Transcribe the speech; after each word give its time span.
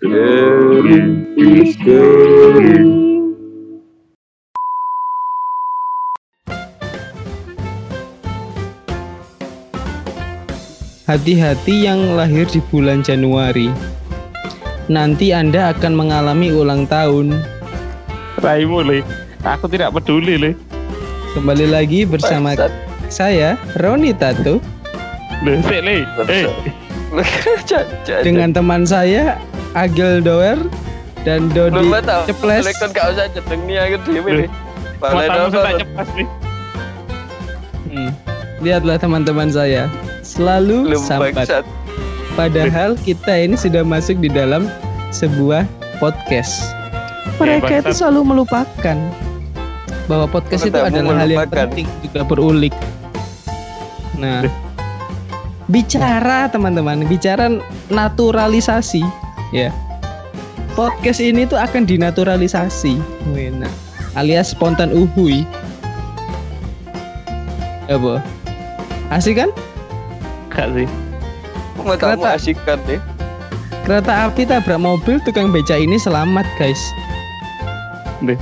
Sharing 0.00 1.36
is 1.36 1.76
caring. 1.76 2.88
Hati-hati 11.04 11.84
yang 11.84 12.16
lahir 12.16 12.48
di 12.48 12.64
bulan 12.72 13.04
Januari. 13.04 13.68
Nanti 14.88 15.36
Anda 15.36 15.76
akan 15.76 15.92
mengalami 15.92 16.48
ulang 16.48 16.88
tahun. 16.88 17.36
Raimu 18.40 18.80
le. 18.80 19.04
Aku 19.44 19.68
tidak 19.68 20.00
peduli 20.00 20.40
le. 20.40 20.50
Kembali 21.36 21.68
lagi 21.68 22.08
bersama 22.08 22.56
Bangsat. 22.56 22.72
saya 23.12 23.60
Roni 23.76 24.16
Tato 24.16 24.64
Le, 25.44 25.60
le. 25.60 26.08
Eh, 26.24 26.48
dengan 28.24 28.56
teman 28.56 28.88
saya 28.88 29.36
Agil 29.78 30.18
Doer 30.24 30.58
dan 31.22 31.52
Dodi 31.52 31.78
Belum. 31.78 32.02
Ceples. 32.26 32.64
Lekon 32.66 32.90
gak 32.90 33.06
usah 33.14 33.26
jedeng 33.30 33.60
nih 33.68 33.76
aku 33.78 33.96
dhewe 34.08 34.30
nih. 34.44 34.50
Matamu. 35.00 35.48
Hmm. 37.90 38.10
Lihatlah 38.60 38.96
teman-teman 39.00 39.48
saya 39.50 39.88
selalu 40.20 40.92
Belum 40.92 41.02
sambat. 41.02 41.32
bangsat. 41.34 41.64
Padahal 42.38 42.94
kita 43.02 43.34
ini 43.34 43.58
sudah 43.58 43.82
masuk 43.82 44.20
di 44.22 44.30
dalam 44.30 44.70
sebuah 45.10 45.66
podcast. 45.98 46.70
Mereka 47.40 47.82
itu 47.82 48.04
selalu 48.04 48.36
melupakan 48.36 48.96
bahwa 50.06 50.26
podcast 50.30 50.66
itu 50.66 50.78
adalah 50.78 51.24
hal 51.24 51.30
yang 51.30 51.50
penting 51.50 51.86
juga 52.04 52.20
berulik. 52.22 52.74
Nah, 54.20 54.44
bicara 55.66 56.46
teman-teman, 56.52 57.02
bicara 57.08 57.48
naturalisasi, 57.88 59.02
ya. 59.54 59.70
Podcast 60.78 61.18
ini 61.18 61.44
tuh 61.44 61.58
akan 61.58 61.84
dinaturalisasi, 61.84 62.96
Wena. 63.34 63.66
alias 64.14 64.54
spontan 64.54 64.94
uhui. 64.94 65.42
Apa? 67.90 68.22
Asik 69.10 69.42
kan? 69.42 69.50
Gak 70.54 70.70
sih. 70.78 70.86
Kereta. 71.80 72.38
asik 72.38 72.56
kan 72.62 72.78
nih. 72.86 73.02
Kereta 73.82 74.30
api 74.30 74.46
tabrak 74.46 74.78
mobil 74.78 75.18
tukang 75.26 75.50
beca 75.50 75.74
ini 75.74 75.98
selamat 75.98 76.46
guys. 76.54 76.78
Le. 78.22 78.38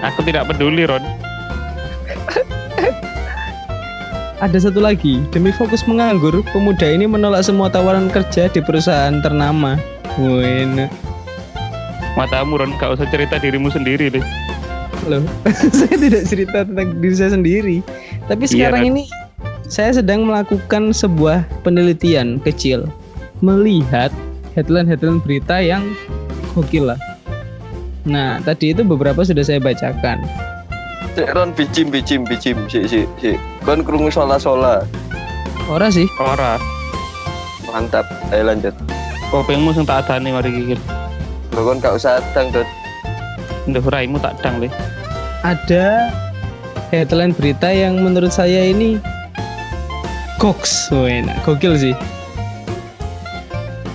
Aku 0.00 0.24
tidak 0.24 0.48
peduli 0.48 0.88
Ron. 0.88 1.04
Ada 4.42 4.58
satu 4.66 4.82
lagi, 4.82 5.22
demi 5.30 5.54
fokus 5.54 5.86
menganggur, 5.86 6.42
pemuda 6.50 6.90
ini 6.90 7.06
menolak 7.06 7.46
semua 7.46 7.70
tawaran 7.70 8.10
kerja 8.10 8.50
di 8.50 8.58
perusahaan 8.58 9.22
ternama. 9.22 9.78
Wena. 10.20 10.86
Matamu 12.12 12.60
Ron, 12.60 12.76
gak 12.76 13.00
usah 13.00 13.08
cerita 13.08 13.40
dirimu 13.40 13.72
sendiri 13.72 14.12
le. 14.12 14.20
Loh, 15.08 15.24
saya 15.78 15.96
tidak 15.96 16.22
cerita 16.28 16.62
tentang 16.62 17.00
diri 17.00 17.14
saya 17.16 17.30
sendiri. 17.32 17.76
Tapi 18.28 18.44
Iya, 18.46 18.68
sekarang 18.68 18.82
kan? 18.84 18.90
ini 18.92 19.04
saya 19.66 19.90
sedang 19.96 20.28
melakukan 20.28 20.92
sebuah 20.92 21.42
penelitian 21.64 22.36
kecil. 22.38 22.84
Melihat 23.40 24.12
headline-headline 24.52 25.18
berita 25.18 25.58
yang 25.58 25.82
gokil 26.52 26.92
lah. 26.92 27.00
Nah, 28.04 28.38
tadi 28.44 28.70
itu 28.70 28.84
beberapa 28.84 29.24
sudah 29.24 29.42
saya 29.42 29.58
bacakan. 29.58 30.22
Cek 31.12 31.32
Ron 31.32 31.50
bicim 31.52 31.88
bicim 31.88 32.22
bicim 32.24 32.56
si 32.68 32.84
si 32.86 33.00
si. 33.18 33.34
Kon 33.64 33.82
krungu 33.82 34.08
sola 34.08 34.36
sola. 34.36 34.84
Ora 35.66 35.88
sih, 35.88 36.06
Ora. 36.18 36.60
Mantap. 37.66 38.04
Ayo 38.30 38.48
lanjut. 38.48 38.74
Kopengmu 39.32 39.72
sing 39.72 39.88
tak 39.88 40.04
adani 40.04 40.28
mari 40.28 40.52
gigil. 40.52 40.76
Lo 41.56 41.64
kon 41.64 41.80
gak 41.80 41.96
usah 41.96 42.20
dang 42.36 42.52
dot. 42.52 42.68
Nduh 43.64 43.80
raimu 43.88 44.20
tak 44.20 44.36
dang 44.44 44.60
le. 44.60 44.68
ada 45.42 46.12
headline 46.94 47.34
berita 47.34 47.66
yang 47.66 47.98
menurut 47.98 48.30
saya 48.30 48.70
ini 48.70 49.00
goks, 50.38 50.90
enak, 50.92 51.34
gokil 51.42 51.74
sih. 51.74 51.94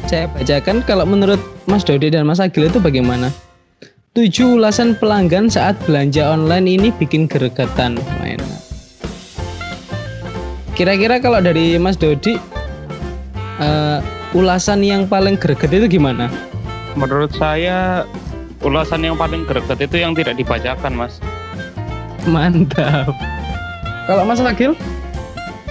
Saya 0.08 0.32
bacakan 0.32 0.84
kalau 0.88 1.04
menurut 1.04 1.40
Mas 1.68 1.84
Dodi 1.84 2.08
dan 2.08 2.24
Mas 2.24 2.40
Agil 2.40 2.72
itu 2.72 2.80
bagaimana? 2.80 3.28
Tujuh 4.16 4.56
ulasan 4.56 4.96
pelanggan 4.96 5.52
saat 5.52 5.76
belanja 5.84 6.24
online 6.24 6.66
ini 6.66 6.90
bikin 6.96 7.28
geregetan. 7.28 8.00
Wah, 8.00 8.28
enak. 8.28 8.60
Kira-kira 10.74 11.20
kalau 11.20 11.44
dari 11.44 11.76
Mas 11.76 12.00
Dodi 12.00 12.40
eh, 13.60 14.00
ulasan 14.36 14.84
yang 14.84 15.08
paling 15.08 15.40
greget 15.40 15.72
itu 15.72 16.00
gimana? 16.00 16.28
Menurut 16.98 17.32
saya 17.36 18.04
ulasan 18.66 19.06
yang 19.06 19.16
paling 19.16 19.46
greget 19.46 19.80
itu 19.80 20.02
yang 20.02 20.18
tidak 20.18 20.36
dibacakan 20.36 20.98
mas. 20.98 21.22
Mantap. 22.28 23.14
Kalau 24.08 24.24
Mas 24.24 24.40
Agil? 24.40 24.72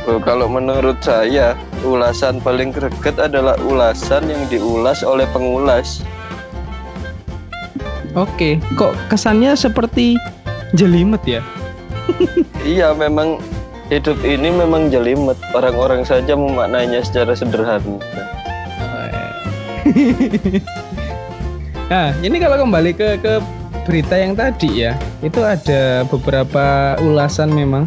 Oh, 0.06 0.20
kalau 0.20 0.46
menurut 0.46 1.00
saya 1.00 1.56
ulasan 1.82 2.38
paling 2.40 2.70
greget 2.72 3.16
adalah 3.18 3.58
ulasan 3.64 4.28
yang 4.28 4.44
diulas 4.48 5.00
oleh 5.02 5.24
pengulas. 5.34 6.04
Oke, 8.16 8.56
kok 8.80 8.96
kesannya 9.12 9.52
seperti 9.52 10.16
jelimet 10.72 11.20
ya? 11.26 11.42
Iya 12.64 12.94
memang 12.94 13.42
hidup 13.92 14.16
ini 14.24 14.48
memang 14.48 14.88
jelimet. 14.88 15.36
Orang-orang 15.52 16.06
saja 16.06 16.32
memaknainya 16.38 17.04
secara 17.04 17.36
sederhana. 17.36 18.00
nah, 21.92 22.10
ini 22.22 22.36
kalau 22.42 22.66
kembali 22.66 22.90
ke 22.96 23.08
ke 23.22 23.38
berita 23.86 24.18
yang 24.18 24.34
tadi 24.34 24.86
ya, 24.86 24.98
itu 25.22 25.38
ada 25.42 26.02
beberapa 26.10 26.98
ulasan 27.02 27.54
memang. 27.54 27.86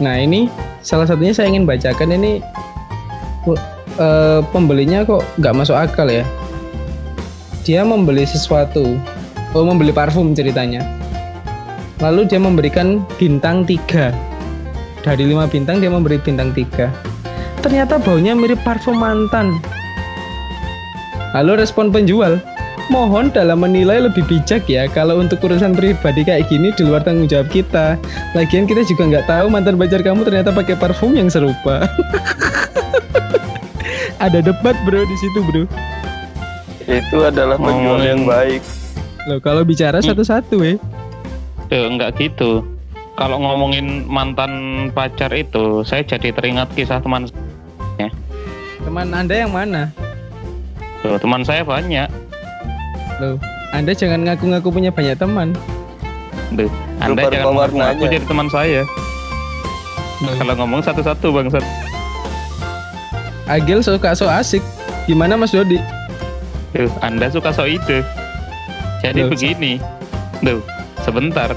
Nah, 0.00 0.16
ini 0.16 0.48
salah 0.80 1.04
satunya 1.04 1.36
saya 1.36 1.52
ingin 1.52 1.68
bacakan 1.68 2.16
ini 2.16 2.40
u- 3.44 3.60
eh, 4.00 4.40
pembelinya 4.48 5.04
kok 5.04 5.24
nggak 5.36 5.56
masuk 5.56 5.76
akal 5.76 6.08
ya. 6.08 6.24
Dia 7.68 7.84
membeli 7.84 8.24
sesuatu, 8.24 8.96
oh 9.52 9.64
membeli 9.64 9.92
parfum 9.92 10.32
ceritanya. 10.32 10.80
Lalu 12.00 12.24
dia 12.24 12.40
memberikan 12.40 13.04
bintang 13.20 13.68
3 13.68 14.30
dari 15.04 15.24
lima 15.24 15.48
bintang 15.48 15.80
dia 15.80 15.88
memberi 15.88 16.20
bintang 16.20 16.52
3 16.52 16.88
ternyata 17.60 18.00
baunya 18.00 18.32
mirip 18.32 18.60
parfum 18.64 18.96
mantan 18.96 19.60
Lalu 21.30 21.62
respon 21.62 21.94
penjual, 21.94 22.42
mohon 22.90 23.30
dalam 23.30 23.62
menilai 23.62 24.02
lebih 24.02 24.26
bijak 24.26 24.66
ya 24.66 24.90
kalau 24.90 25.22
untuk 25.22 25.38
urusan 25.46 25.78
pribadi 25.78 26.26
kayak 26.26 26.50
gini 26.50 26.74
di 26.74 26.82
luar 26.82 27.06
tanggung 27.06 27.30
jawab 27.30 27.46
kita. 27.54 27.94
Lagian 28.34 28.66
kita 28.66 28.82
juga 28.82 29.06
nggak 29.06 29.26
tahu 29.30 29.46
mantan 29.46 29.78
pacar 29.78 30.02
kamu 30.02 30.26
ternyata 30.26 30.50
pakai 30.50 30.74
parfum 30.74 31.14
yang 31.14 31.30
serupa. 31.30 31.86
Ada 34.24 34.44
debat 34.44 34.76
bro 34.84 35.06
di 35.06 35.16
situ 35.16 35.38
bro. 35.46 35.64
Itu 36.90 37.22
adalah 37.22 37.56
penjual 37.56 38.02
yang 38.02 38.26
baik. 38.26 38.60
Loh 39.30 39.38
kalau 39.38 39.62
bicara 39.62 40.02
satu-satu 40.02 40.58
eh. 40.66 40.76
Duh, 41.70 41.86
enggak 41.86 42.18
gitu. 42.18 42.66
Kalau 43.14 43.38
ngomongin 43.38 44.10
mantan 44.10 44.50
pacar 44.90 45.30
itu, 45.30 45.86
saya 45.86 46.02
jadi 46.02 46.34
teringat 46.34 46.72
kisah 46.74 46.98
teman 47.04 47.30
Teman 48.80 49.12
anda 49.12 49.36
yang 49.36 49.52
mana? 49.52 49.92
Tuh, 51.00 51.16
teman 51.16 51.40
saya 51.40 51.62
banyak. 51.62 52.08
Loh, 53.18 53.36
anda 53.70 53.92
jangan 53.92 54.20
ngaku-ngaku 54.22 54.68
punya 54.70 54.90
banyak 54.90 55.16
teman. 55.16 55.56
Duh, 56.50 56.66
Anda 56.98 57.24
Rupa-rupa 57.24 57.32
jangan 57.32 57.54
warnanya. 57.56 58.02
jadi 58.02 58.16
teman 58.22 58.48
saya. 58.48 58.82
Kalau 60.20 60.54
ngomong 60.56 60.82
satu-satu 60.82 61.26
bangsat. 61.30 61.64
Agil 63.46 63.80
suka 63.80 64.12
so 64.12 64.26
asik. 64.26 64.60
Gimana 65.06 65.34
Mas 65.34 65.50
Dodi? 65.50 65.78
Duh, 66.72 66.90
Anda 67.00 67.30
suka 67.30 67.50
so 67.50 67.64
ide. 67.64 68.02
Jadi 69.00 69.24
Loh, 69.24 69.30
begini. 69.30 69.80
Duh, 70.40 70.60
sebentar. 71.00 71.54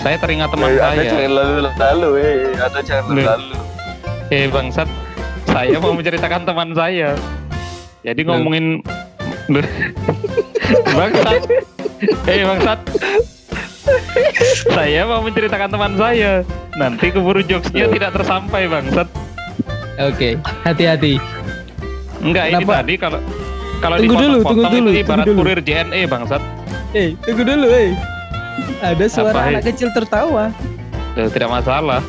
Saya 0.00 0.18
teringat 0.18 0.50
teman 0.50 0.66
Eh, 0.68 0.80
Anda 0.80 0.88
saya. 0.98 1.10
jangan 1.12 1.30
lalu-lalu, 1.30 2.10
eh. 2.18 2.34
Anda 2.58 2.80
jangan 2.82 3.12
Loh. 3.12 3.24
lalu. 3.28 3.56
Eh 4.28 4.48
bangsat, 4.48 4.88
saya 5.44 5.76
mau 5.76 5.92
menceritakan 5.92 6.42
teman 6.42 6.72
saya. 6.72 7.12
Jadi 8.02 8.20
ngomongin 8.26 8.82
bangsat. 10.96 11.42
Eh 12.26 12.42
bangsat. 12.42 12.78
saya 14.70 15.02
mau 15.06 15.22
menceritakan 15.22 15.70
teman 15.70 15.92
saya. 15.94 16.42
Nanti 16.74 17.10
keburu 17.10 17.42
jokesnya 17.42 17.86
tidak 17.90 18.10
tersampai 18.14 18.66
bangsat. 18.66 19.06
Oke, 20.02 20.34
hati-hati. 20.64 21.20
Enggak 22.22 22.54
ini 22.54 22.64
tadi 22.64 22.94
kalau 22.96 23.18
kalau 23.82 23.96
Tunggu 23.98 24.14
dulu, 24.14 24.38
tunggu 24.46 24.66
dulu, 24.70 24.90
itu 24.94 25.00
ibarat 25.02 25.26
tunggu 25.26 25.30
dulu. 25.34 25.40
kurir 25.42 25.60
JNE 25.60 26.00
bangsat. 26.06 26.42
Eh, 26.94 27.18
tunggu 27.26 27.42
dulu, 27.42 27.66
eh. 27.66 27.90
Ada 28.78 29.06
suara 29.10 29.30
Apa, 29.34 29.42
eh? 29.42 29.52
anak 29.58 29.64
kecil 29.66 29.88
tertawa. 29.90 30.44
Loh, 31.18 31.28
tidak 31.28 31.50
masalah. 31.50 32.00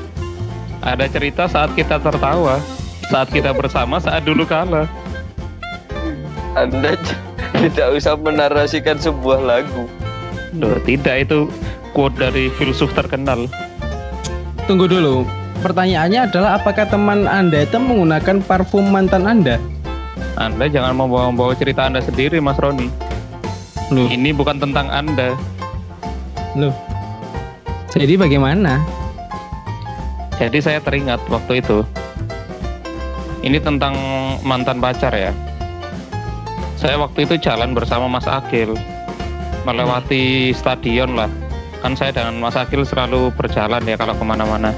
Ada 0.79 1.05
cerita 1.09 1.49
saat 1.49 1.73
kita 1.73 1.97
tertawa, 1.97 2.61
saat 3.09 3.27
kita 3.33 3.51
bersama, 3.51 3.97
saat 3.97 4.21
dulu 4.21 4.45
kala. 4.45 4.85
Anda 6.53 6.97
Tidak 7.63 7.87
usah 7.95 8.17
menarasikan 8.17 8.97
sebuah 8.97 9.39
lagu. 9.41 9.85
Loh, 10.53 10.77
tidak 10.85 11.29
itu 11.29 11.49
quote 11.93 12.17
dari 12.17 12.49
filsuf 12.57 12.93
terkenal. 12.93 13.49
Tunggu 14.69 14.85
dulu. 14.85 15.25
Pertanyaannya 15.63 16.27
adalah 16.27 16.59
apakah 16.59 16.85
teman 16.85 17.25
Anda 17.25 17.63
itu 17.63 17.79
menggunakan 17.79 18.43
parfum 18.43 18.89
mantan 18.91 19.25
Anda? 19.25 19.57
Anda 20.35 20.65
jangan 20.67 20.97
membawa-bawa 20.97 21.55
cerita 21.55 21.87
Anda 21.87 22.03
sendiri, 22.03 22.41
Mas 22.43 22.59
Roni. 22.59 22.89
Loh, 23.93 24.09
Ini 24.09 24.33
bukan 24.33 24.57
tentang 24.59 24.89
Anda. 24.89 25.37
loh. 26.53 26.73
Jadi 27.93 28.17
bagaimana? 28.17 28.81
Jadi 30.41 30.57
saya 30.59 30.81
teringat 30.81 31.21
waktu 31.29 31.61
itu. 31.61 31.85
Ini 33.45 33.61
tentang 33.61 33.93
mantan 34.41 34.81
pacar 34.81 35.13
ya. 35.13 35.31
Saya 36.83 36.99
waktu 36.99 37.23
itu 37.23 37.39
jalan 37.39 37.71
bersama 37.71 38.11
Mas 38.11 38.27
Akil. 38.27 38.75
Melewati 39.63 40.51
stadion 40.51 41.15
lah. 41.15 41.31
Kan 41.79 41.95
saya 41.95 42.11
dengan 42.11 42.43
Mas 42.43 42.59
Akil 42.59 42.83
selalu 42.83 43.31
berjalan 43.39 43.79
ya 43.87 43.95
kalau 43.95 44.11
ke 44.11 44.23
mana-mana. 44.27 44.75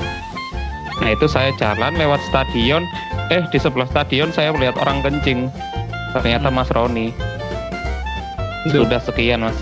Nah 1.01 1.09
itu 1.09 1.25
saya 1.25 1.49
jalan 1.57 1.97
lewat 1.97 2.21
stadion. 2.29 2.85
Eh 3.33 3.41
di 3.49 3.57
sebelah 3.57 3.89
stadion 3.89 4.29
saya 4.29 4.53
melihat 4.53 4.77
orang 4.85 5.01
kencing. 5.01 5.49
Ternyata 6.13 6.53
Mas 6.53 6.69
Roni. 6.69 7.09
Loh, 8.69 8.85
Sudah 8.85 9.01
sekian 9.01 9.41
Mas. 9.41 9.57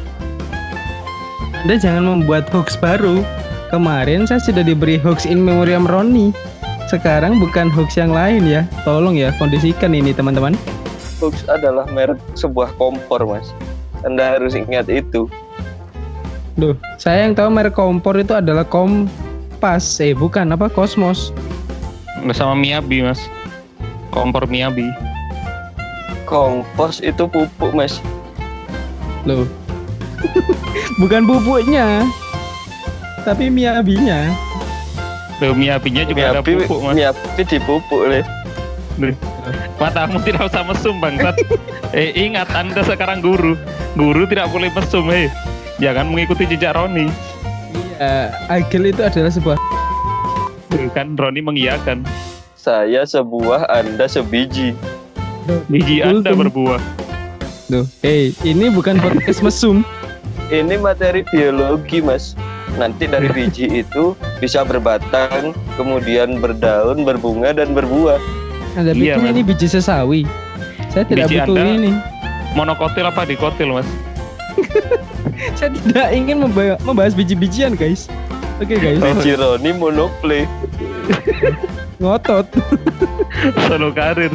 Anda 1.64 1.80
jangan 1.80 2.04
membuat 2.04 2.52
hoax 2.52 2.76
baru. 2.76 3.24
Kemarin 3.72 4.28
saya 4.28 4.44
sudah 4.44 4.68
diberi 4.68 5.00
hoax 5.00 5.24
in 5.24 5.40
memoriam 5.40 5.88
Roni. 5.88 6.36
Sekarang 6.92 7.40
bukan 7.40 7.72
hoax 7.72 7.96
yang 7.96 8.12
lain 8.12 8.44
ya. 8.44 8.68
Tolong 8.84 9.16
ya 9.16 9.32
kondisikan 9.40 9.96
ini 9.96 10.12
teman-teman. 10.12 10.60
Hoax 11.24 11.48
adalah 11.48 11.88
merek 11.88 12.20
sebuah 12.36 12.76
kompor, 12.76 13.24
Mas. 13.24 13.56
Anda 14.04 14.36
harus 14.36 14.60
ingat 14.60 14.92
itu. 14.92 15.32
Duh, 16.60 16.76
saya 17.00 17.24
yang 17.24 17.32
tahu 17.32 17.48
merek 17.48 17.80
kompor 17.80 18.20
itu 18.20 18.36
adalah 18.36 18.68
Kompas. 18.68 20.04
Eh, 20.04 20.12
bukan 20.12 20.52
apa 20.52 20.68
Kosmos. 20.68 21.32
Bersama 22.28 22.60
Miyabi 22.60 23.08
Mas. 23.08 23.24
Kompor 24.12 24.52
Miyabi. 24.52 24.92
Kompos 26.28 27.00
itu 27.00 27.24
pupuk, 27.24 27.72
Mas. 27.72 28.04
Loh. 29.24 29.48
bukan 31.00 31.24
pupuknya. 31.24 32.04
Tapi 33.24 33.48
Miyabinya. 33.48 34.28
Loh 35.40 35.56
Miyabinya 35.56 36.04
juga 36.04 36.36
ada 36.36 36.44
Miyabi, 36.44 36.68
pupuk 36.68 36.80
Mas. 36.84 36.96
Miyabi 37.00 37.42
dipupuk, 37.48 38.02
Le. 38.12 38.22
Matamu 39.78 40.20
tidak 40.24 40.48
usah 40.48 40.64
mesum 40.64 40.98
bangsat. 41.04 41.36
eh 41.92 42.16
ingat 42.16 42.48
Anda 42.56 42.82
sekarang 42.84 43.20
guru. 43.20 43.60
Guru 43.94 44.24
tidak 44.28 44.50
boleh 44.50 44.72
mesum 44.72 45.10
hei. 45.12 45.28
Jangan 45.82 46.08
mengikuti 46.10 46.48
jejak 46.48 46.78
Roni. 46.78 47.10
Iya, 47.74 48.32
Agil 48.48 48.94
itu 48.94 49.02
adalah 49.02 49.32
sebuah 49.34 49.58
Kan 50.94 51.18
Roni 51.18 51.42
mengiyakan. 51.42 52.06
Saya 52.58 53.04
sebuah, 53.04 53.68
Anda 53.68 54.08
sebiji. 54.08 54.72
Biji 55.68 56.00
Anda 56.00 56.32
berbuah. 56.32 56.80
Duh, 57.68 57.84
eh, 58.04 58.32
ini 58.48 58.72
bukan 58.72 59.00
podcast 59.00 59.44
mesum. 59.44 59.84
Ini 60.48 60.80
materi 60.80 61.28
biologi, 61.28 62.00
Mas. 62.00 62.36
Nanti 62.80 63.06
dari 63.06 63.30
biji 63.36 63.84
itu 63.84 64.16
bisa 64.40 64.64
berbatang, 64.64 65.52
kemudian 65.76 66.40
berdaun, 66.40 67.04
berbunga, 67.04 67.52
dan 67.54 67.76
berbuah. 67.76 68.18
Anda 68.74 68.92
Iya, 68.92 69.16
pikir 69.16 69.22
Mas. 69.22 69.32
ini 69.32 69.42
biji 69.44 69.68
sesawi? 69.68 70.22
Saya 70.90 71.04
tidak 71.04 71.28
Biji 71.28 71.38
butuh 71.40 71.56
Anda- 71.56 71.76
ini. 71.76 71.92
Monokotil 72.54 73.02
apa 73.04 73.22
dikotil 73.24 73.70
mas? 73.72 73.88
Saya 75.58 75.70
tidak 75.72 76.08
ingin 76.12 76.38
memba- 76.40 76.78
membahas 76.82 77.12
biji-bijian, 77.12 77.74
guys. 77.74 78.06
Oke, 78.58 78.76
guys. 78.76 78.98
Biji 79.00 79.34
Roni 79.34 79.72
monople. 79.72 80.46
Ngotot. 82.02 82.46
Solo 83.66 83.90
karir. 83.90 84.30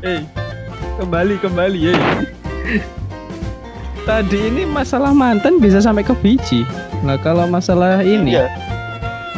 Hey, 0.00 0.26
kembali 0.96 1.38
kembali, 1.38 1.78
hey. 1.86 1.98
Tadi 4.02 4.38
ini 4.44 4.62
masalah 4.64 5.12
mantan 5.12 5.58
bisa 5.58 5.78
sampai 5.78 6.02
ke 6.02 6.16
biji. 6.16 6.64
Nah, 7.00 7.14
kalau 7.16 7.46
masalah 7.46 8.00
ini 8.00 8.34
Iya. 8.34 8.48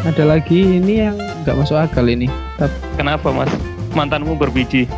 ada 0.02 0.24
lagi 0.26 0.80
ini 0.80 1.02
yang 1.02 1.16
nggak 1.42 1.56
masuk 1.56 1.76
akal 1.76 2.06
ini. 2.06 2.30
Tapi 2.56 2.72
Kenapa 2.96 3.28
mas? 3.28 3.50
Mantanmu 3.92 4.34
berbiji. 4.36 4.88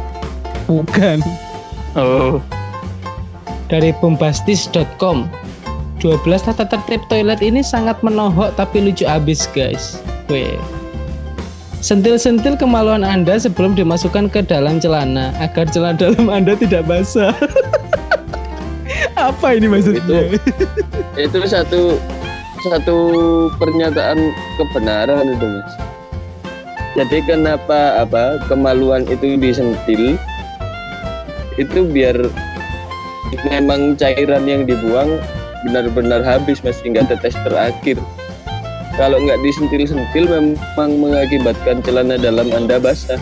bukan. 0.64 1.20
Oh, 1.94 2.40
Dari 3.68 3.92
bombastis.com 4.00 5.28
12 6.00 6.20
tata 6.44 6.68
tertib 6.68 7.00
toilet 7.08 7.40
ini 7.40 7.64
sangat 7.64 7.96
menohok 8.04 8.52
tapi 8.56 8.80
lucu 8.80 9.08
abis 9.08 9.48
guys. 9.52 10.00
Weh. 10.28 10.56
Sentil-sentil 11.80 12.56
kemaluan 12.56 13.04
Anda 13.04 13.36
sebelum 13.36 13.76
dimasukkan 13.76 14.32
ke 14.32 14.40
dalam 14.44 14.80
celana 14.80 15.36
agar 15.36 15.68
celana 15.68 15.96
dalam 16.00 16.32
Anda 16.32 16.56
tidak 16.56 16.88
basah. 16.88 17.36
Apa 19.20 19.56
ini 19.56 19.68
maksudnya? 19.68 20.32
Itu 21.28 21.38
satu 21.44 22.00
satu 22.64 22.96
pernyataan 23.60 24.16
kebenaran 24.56 25.24
itu, 25.28 25.46
Mas. 25.46 25.72
Jadi 26.94 27.26
kenapa 27.26 27.98
apa 27.98 28.38
kemaluan 28.46 29.02
itu 29.10 29.34
disentil? 29.34 30.14
Itu 31.58 31.90
biar 31.90 32.14
memang 33.50 33.98
cairan 33.98 34.46
yang 34.46 34.62
dibuang 34.62 35.18
benar-benar 35.66 36.22
habis 36.22 36.62
mas 36.62 36.78
hingga 36.86 37.02
tetes 37.10 37.34
terakhir. 37.42 37.98
Kalau 38.94 39.18
nggak 39.18 39.42
disentil-sentil 39.42 40.30
memang 40.30 40.90
mengakibatkan 41.02 41.82
celana 41.82 42.14
dalam 42.14 42.46
anda 42.54 42.78
basah. 42.78 43.18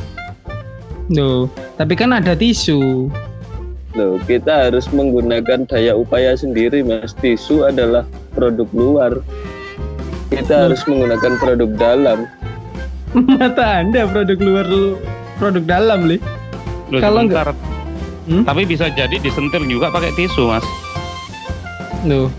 Loh, 1.09 1.49
tapi 1.81 1.97
kan 1.97 2.13
ada 2.13 2.37
tisu. 2.37 3.09
Loh, 3.97 4.17
kita 4.29 4.69
harus 4.69 4.89
menggunakan 4.93 5.65
daya 5.69 5.97
upaya 5.97 6.37
sendiri, 6.37 6.85
Mas. 6.85 7.17
Tisu 7.17 7.65
adalah 7.65 8.05
produk 8.37 8.69
luar. 8.73 9.13
Kita 10.29 10.69
harus 10.69 10.81
menggunakan 10.89 11.41
produk 11.41 11.71
dalam. 11.77 12.29
Mata 13.39 13.85
Anda 13.85 14.09
produk 14.09 14.39
luar 14.41 14.67
produk 15.37 15.65
dalam, 15.69 16.09
Li. 16.09 16.17
Loh, 16.93 17.01
Kalau 17.01 17.25
sebentar. 17.25 17.53
Hmm? 18.29 18.47
Tapi 18.47 18.63
bisa 18.65 18.87
jadi 18.93 19.19
disentil 19.19 19.67
juga 19.67 19.91
pakai 19.91 20.15
tisu 20.15 20.49
mas. 20.49 20.65
Loh. 22.07 22.31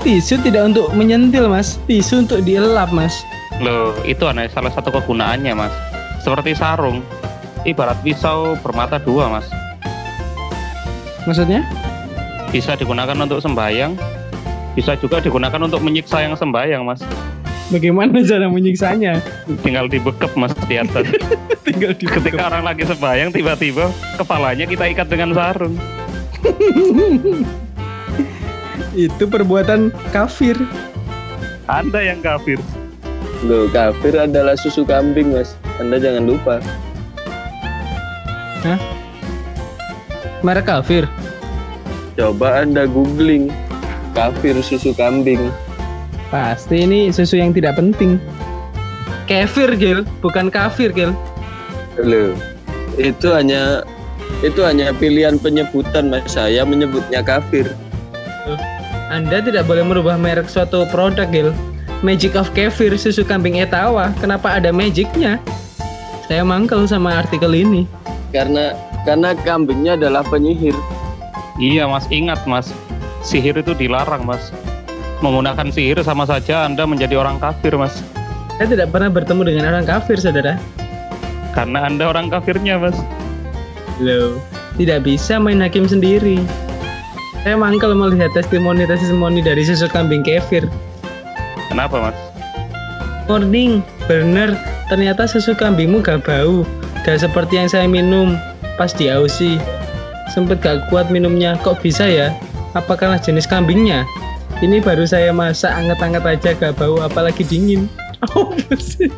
Tisu 0.00 0.40
tidak 0.40 0.72
untuk 0.72 0.88
menyentil, 0.96 1.44
Mas. 1.52 1.76
Tisu 1.84 2.24
untuk 2.24 2.40
dielap, 2.40 2.88
Mas. 2.88 3.20
Loh, 3.60 3.92
itu 4.08 4.24
aneh 4.24 4.48
salah 4.48 4.72
satu 4.72 4.88
kegunaannya 4.88 5.52
mas. 5.52 5.72
Seperti 6.24 6.56
sarung. 6.56 7.04
Ibarat 7.68 8.00
pisau 8.00 8.56
bermata 8.64 8.96
dua 8.96 9.28
mas. 9.28 9.44
Maksudnya? 11.28 11.60
Bisa 12.48 12.72
digunakan 12.80 13.12
untuk 13.20 13.44
sembayang. 13.44 13.92
Bisa 14.72 14.96
juga 14.96 15.20
digunakan 15.20 15.60
untuk 15.60 15.84
menyiksa 15.84 16.24
yang 16.24 16.32
sembayang 16.32 16.80
mas. 16.88 17.04
Bagaimana 17.70 18.18
cara 18.26 18.50
menyiksanya? 18.50 19.22
Tinggal 19.62 19.86
dibekep 19.86 20.34
mas 20.34 20.50
di 20.66 20.74
atas. 20.74 21.06
Tinggal 21.66 21.94
di 21.94 22.10
Ketika 22.10 22.50
orang 22.50 22.66
lagi 22.66 22.82
sembayang 22.82 23.30
tiba-tiba 23.30 23.94
kepalanya 24.18 24.66
kita 24.66 24.90
ikat 24.90 25.06
dengan 25.06 25.30
sarung. 25.32 25.78
itu 28.98 29.22
perbuatan 29.22 29.94
kafir. 30.10 30.58
Anda 31.70 32.02
yang 32.02 32.18
kafir. 32.26 32.58
Loh, 33.46 33.70
kafir 33.70 34.18
adalah 34.18 34.58
susu 34.58 34.82
kambing, 34.82 35.30
Mas. 35.30 35.54
Anda 35.78 36.02
jangan 36.02 36.26
lupa. 36.26 36.58
Merek 40.42 40.66
kafir. 40.66 41.06
Coba 42.18 42.66
Anda 42.66 42.90
googling 42.90 43.54
kafir 44.12 44.58
susu 44.60 44.92
kambing. 44.96 45.40
Pasti 46.30 46.86
ini 46.86 47.10
susu 47.10 47.42
yang 47.42 47.50
tidak 47.50 47.74
penting. 47.74 48.22
Kefir, 49.26 49.74
Gil, 49.74 50.06
bukan 50.22 50.50
kafir, 50.50 50.94
Gil. 50.94 51.10
Loh, 51.98 52.34
itu 52.98 53.30
hanya 53.34 53.82
itu 54.46 54.62
hanya 54.62 54.94
pilihan 54.94 55.42
penyebutan, 55.42 56.10
Mas. 56.10 56.30
Saya 56.30 56.62
menyebutnya 56.62 57.22
kafir. 57.22 57.74
Anda 59.10 59.42
tidak 59.42 59.66
boleh 59.66 59.82
merubah 59.82 60.14
merek 60.14 60.46
suatu 60.46 60.86
produk, 60.94 61.26
Gil. 61.34 61.50
Magic 62.00 62.32
of 62.38 62.48
Kefir 62.56 62.94
susu 62.94 63.26
kambing 63.26 63.60
etawa. 63.60 64.14
Kenapa 64.22 64.56
ada 64.56 64.72
magicnya? 64.72 65.36
Saya 66.30 66.46
mangkel 66.46 66.86
sama 66.86 67.20
artikel 67.20 67.52
ini. 67.52 67.84
Karena 68.30 68.72
karena 69.02 69.34
kambingnya 69.34 69.98
adalah 69.98 70.22
penyihir. 70.22 70.72
Iya 71.58 71.90
mas, 71.90 72.06
ingat 72.08 72.40
mas. 72.46 72.72
Sihir 73.20 73.58
itu 73.58 73.74
dilarang 73.76 74.24
mas. 74.24 74.54
Menggunakan 75.20 75.68
sihir 75.68 76.00
sama 76.00 76.24
saja 76.24 76.64
Anda 76.64 76.88
menjadi 76.88 77.20
orang 77.20 77.36
kafir 77.36 77.76
mas. 77.76 78.00
Saya 78.56 78.72
tidak 78.72 78.88
pernah 78.88 79.12
bertemu 79.12 79.42
dengan 79.52 79.64
orang 79.72 79.84
kafir, 79.84 80.16
saudara. 80.16 80.56
Karena 81.52 81.84
Anda 81.84 82.08
orang 82.08 82.32
kafirnya 82.32 82.80
mas. 82.80 82.96
Loh, 84.00 84.40
tidak 84.80 85.04
bisa 85.04 85.36
main 85.36 85.60
hakim 85.60 85.84
sendiri. 85.84 86.40
Saya 87.44 87.56
mangkel 87.56 87.92
melihat 87.92 88.32
testimoni-testimoni 88.32 89.44
dari 89.44 89.60
susu 89.64 89.88
kambing 89.92 90.24
kefir. 90.24 90.64
Kenapa 91.68 92.08
mas? 92.08 92.16
Morning, 93.28 93.84
bener. 94.08 94.56
Ternyata 94.88 95.28
susu 95.28 95.52
kambingmu 95.52 96.00
gak 96.00 96.24
bau. 96.24 96.64
Gak 97.04 97.20
seperti 97.20 97.60
yang 97.60 97.68
saya 97.68 97.84
minum 97.84 98.40
pas 98.80 98.92
di 98.96 99.12
Aussie. 99.12 99.60
Sempet 100.32 100.64
gak 100.64 100.88
kuat 100.88 101.12
minumnya. 101.12 101.60
Kok 101.60 101.84
bisa 101.84 102.08
ya? 102.08 102.32
Apa 102.72 102.96
karena 102.96 103.20
jenis 103.20 103.44
kambingnya? 103.44 104.08
Ini 104.60 104.84
baru 104.84 105.08
saya 105.08 105.32
masak 105.32 105.72
anget-anget 105.72 106.24
aja 106.24 106.50
gak 106.52 106.76
bau 106.76 107.00
apalagi 107.00 107.44
dingin. 107.48 107.88
Apa 108.24 108.76
sih? 108.76 109.08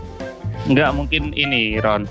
Nggak 0.71 0.91
mungkin 0.95 1.35
ini 1.35 1.83
Ron. 1.83 2.07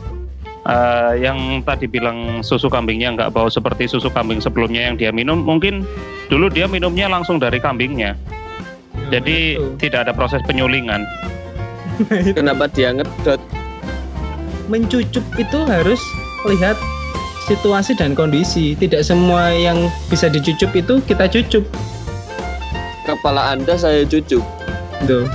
Eh, 0.68 1.14
yang 1.24 1.64
tadi 1.64 1.88
bilang 1.88 2.44
susu 2.44 2.68
kambingnya 2.68 3.16
nggak 3.16 3.32
bau 3.34 3.48
seperti 3.48 3.88
susu 3.88 4.12
kambing 4.12 4.44
sebelumnya 4.44 4.92
yang 4.92 4.96
dia 5.00 5.10
minum, 5.10 5.42
mungkin 5.42 5.88
dulu 6.28 6.52
dia 6.52 6.68
minumnya 6.68 7.08
langsung 7.08 7.40
dari 7.40 7.58
kambingnya. 7.58 8.14
Jadi 9.10 9.56
Itu. 9.58 9.80
tidak 9.80 10.06
ada 10.06 10.14
proses 10.14 10.44
penyulingan. 10.44 11.08
Kenapa 12.38 12.68
dia 12.68 12.92
ngedot? 12.94 13.40
mencucup 14.72 15.24
itu 15.36 15.60
harus 15.68 16.00
lihat 16.48 16.80
situasi 17.46 17.94
dan 18.00 18.16
kondisi. 18.16 18.74
Tidak 18.80 19.04
semua 19.04 19.52
yang 19.52 19.92
bisa 20.08 20.32
dicucup 20.32 20.72
itu 20.72 21.04
kita 21.04 21.28
cucup. 21.28 21.68
Kepala 23.12 23.51
Anda 23.51 23.75
saya 23.75 24.08
cucuk. 24.08 24.39
Tuh. 25.03 25.27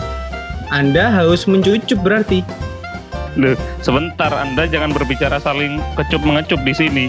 Anda 0.73 1.13
harus 1.13 1.45
mencucup 1.45 2.01
berarti. 2.01 2.41
Loh, 3.37 3.53
sebentar 3.85 4.33
Anda 4.33 4.65
jangan 4.65 4.97
berbicara 4.97 5.37
saling 5.37 5.77
kecup 5.93 6.25
mengecup 6.25 6.57
di 6.65 6.73
sini. 6.73 7.05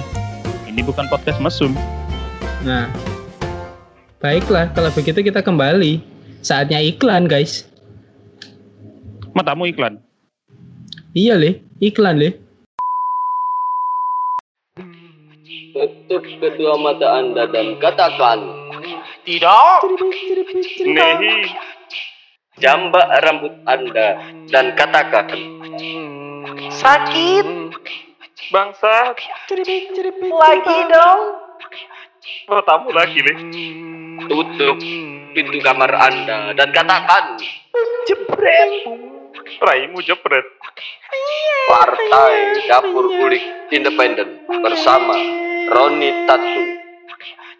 Ini 0.67 0.83
bukan 0.83 1.07
podcast 1.07 1.39
mesum. 1.39 1.71
Nah. 2.67 2.91
Baiklah, 4.19 4.67
kalau 4.75 4.91
begitu 4.91 5.23
kita 5.23 5.39
kembali. 5.39 6.03
Saatnya 6.43 6.83
iklan, 6.83 7.31
guys. 7.31 7.63
Matamu 9.31 9.71
iklan. 9.71 10.03
Iya, 11.15 11.39
Le. 11.39 11.63
Iklan, 11.79 12.19
Le. 12.19 12.35
Tutup 15.77 16.25
kedua 16.41 16.73
mata 16.81 17.23
Anda 17.23 17.45
dan 17.53 17.77
katakan, 17.77 18.66
Tidak. 19.27 19.83
Nehi. 20.87 21.51
jambak 22.63 23.11
rambut 23.27 23.53
Anda 23.67 24.23
dan 24.47 24.71
katakan, 24.79 25.27
Sakit. 26.71 27.45
Bangsa. 28.55 29.11
Lagi 30.31 30.77
dong. 30.87 31.21
Matamu 32.47 32.89
lagi, 32.95 33.19
Le. 33.19 33.33
tutup 34.31 34.79
pintu 35.35 35.59
kamar 35.59 35.91
Anda 35.91 36.55
dan 36.55 36.71
katakan, 36.71 37.43
Jebret. 38.07 38.71
Raimu 39.59 39.99
jepret. 40.07 40.47
Partai 41.67 42.63
Dapur 42.71 43.11
Kulik 43.11 43.43
Independen 43.75 44.47
bersama 44.47 45.19
Roni 45.67 46.23
Tatu 46.23 46.76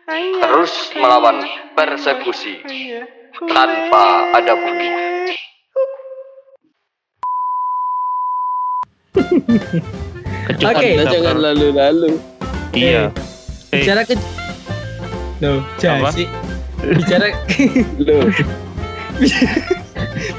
terus 0.08 0.72
melawan 0.96 1.44
persekusi 1.76 2.64
tanpa 3.52 4.06
ada 4.32 4.54
bunyi. 4.56 4.90
Kecup 10.48 10.68
Oke. 10.72 10.90
Jangan 10.96 11.38
lalu-lalu. 11.44 12.12
Iya. 12.72 13.12
Eh, 13.76 13.84
Bicara 13.84 14.08
ke 14.08 14.16
Loh, 15.44 15.60
Apa? 15.60 16.10
jasi. 16.10 16.26
Bicara 16.82 17.28
Loh, 18.00 18.26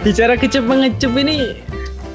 bicara 0.03 0.35
kecup 0.35 0.65
mengecup 0.65 1.13
ini 1.19 1.55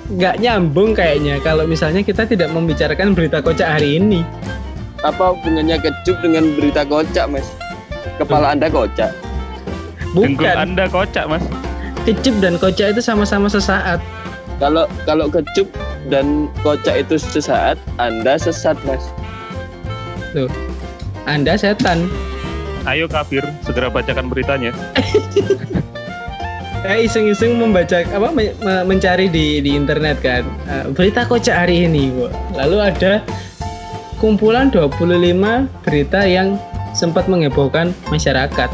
nggak 0.09 0.41
nyambung 0.43 0.91
kayaknya 0.91 1.39
kalau 1.39 1.63
misalnya 1.63 2.03
kita 2.03 2.27
tidak 2.27 2.49
membicarakan 2.51 3.13
berita 3.13 3.39
kocak 3.39 3.77
hari 3.77 4.01
ini. 4.01 4.25
Apa 5.03 5.35
hubungannya 5.35 5.77
kecup 5.83 6.15
dengan 6.23 6.55
berita 6.55 6.87
kocak, 6.87 7.27
Mas? 7.27 7.47
Kepala 8.15 8.55
Anda 8.55 8.71
kocak. 8.71 9.11
dengkul 10.15 10.47
Bukan. 10.47 10.55
Anda 10.55 10.85
kocak, 10.87 11.25
Mas. 11.27 11.43
Kecup 12.07 12.35
dan 12.39 12.55
kocak 12.59 12.95
itu 12.95 13.01
sama-sama 13.03 13.51
sesaat. 13.51 13.99
Kalau 14.63 14.87
kalau 15.03 15.27
kecup 15.27 15.67
dan 16.07 16.47
kocak 16.63 17.03
itu 17.03 17.19
sesaat, 17.19 17.75
Anda 17.99 18.39
sesat, 18.39 18.79
Mas. 18.87 19.03
Anda 21.27 21.55
setan. 21.59 22.07
Ayo 22.83 23.07
kafir, 23.07 23.43
segera 23.63 23.87
bacakan 23.87 24.27
beritanya. 24.27 24.75
Saya 26.83 26.99
iseng-iseng 27.07 27.55
membaca 27.55 28.03
apa 28.03 28.27
me- 28.35 28.51
me- 28.59 28.83
mencari 28.83 29.31
di 29.31 29.63
di 29.63 29.71
internet 29.71 30.19
kan 30.19 30.43
eh, 30.67 30.85
berita 30.91 31.23
kocak 31.23 31.55
hari 31.67 31.87
ini. 31.87 32.11
Wah. 32.11 32.31
Lalu 32.59 32.77
ada 32.91 33.23
kumpulan 34.23 34.71
25 34.71 35.03
berita 35.83 36.23
yang 36.23 36.55
sempat 36.95 37.27
menghebohkan 37.27 37.91
masyarakat. 38.07 38.71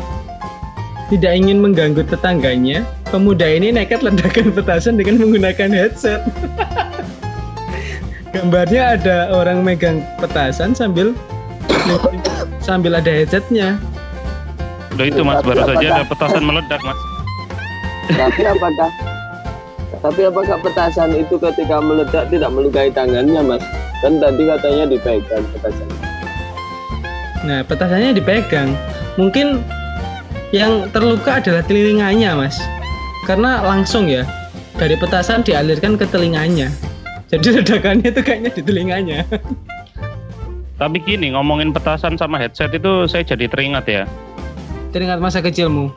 Tidak 1.10 1.34
ingin 1.34 1.58
mengganggu 1.58 2.06
tetangganya, 2.06 2.86
pemuda 3.10 3.50
ini 3.50 3.74
nekat 3.74 4.06
ledakan 4.06 4.54
petasan 4.62 5.02
dengan 5.02 5.26
menggunakan 5.26 5.74
headset. 5.74 6.22
Gambarnya 8.38 8.94
ada 8.94 9.34
orang 9.34 9.66
megang 9.66 10.06
petasan 10.22 10.78
sambil 10.78 11.18
sambil 12.62 12.94
ada 12.94 13.10
headsetnya. 13.10 13.82
Udah 14.94 15.06
itu 15.10 15.22
Mas, 15.26 15.42
baru 15.42 15.66
saja 15.66 15.86
ada 15.98 16.04
petasan 16.06 16.46
meledak, 16.46 16.78
Mas. 16.86 17.00
Tapi 18.14 18.42
apakah 18.46 18.90
tapi 19.98 20.22
apakah 20.30 20.58
petasan 20.62 21.10
itu 21.18 21.42
ketika 21.42 21.82
meledak 21.82 22.30
tidak 22.30 22.54
melukai 22.54 22.94
tangannya, 22.94 23.42
Mas? 23.42 23.79
Kan 24.00 24.18
tadi 24.24 24.48
katanya 24.48 24.84
dipegang 24.88 25.44
petasan. 25.56 25.88
Nah, 27.44 27.60
petasannya 27.64 28.12
dipegang. 28.16 28.76
Mungkin 29.20 29.60
yang 30.56 30.88
terluka 30.92 31.40
adalah 31.40 31.64
telinganya, 31.64 32.36
Mas. 32.36 32.60
Karena 33.28 33.62
langsung 33.62 34.08
ya 34.08 34.24
dari 34.80 34.96
petasan 34.96 35.44
dialirkan 35.44 36.00
ke 36.00 36.08
telinganya. 36.08 36.72
Jadi 37.28 37.48
ledakannya 37.62 38.10
itu 38.10 38.22
kayaknya 38.24 38.52
di 38.56 38.62
telinganya. 38.64 39.20
Tapi 40.80 41.04
gini, 41.04 41.36
ngomongin 41.36 41.76
petasan 41.76 42.16
sama 42.16 42.40
headset 42.40 42.72
itu 42.72 43.04
saya 43.04 43.28
jadi 43.28 43.52
teringat 43.52 43.86
ya. 43.92 44.04
Teringat 44.96 45.20
masa 45.20 45.44
kecilmu. 45.44 45.92